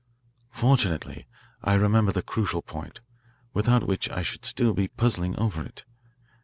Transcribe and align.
"Fortunately 0.49 1.27
I 1.63 1.75
remember 1.75 2.11
the 2.11 2.23
crucial 2.23 2.63
point, 2.63 3.01
without 3.53 3.83
which 3.85 4.09
I 4.09 4.23
should 4.23 4.45
still 4.45 4.73
be 4.73 4.87
puzzling 4.87 5.37
over 5.37 5.63
it. 5.63 5.83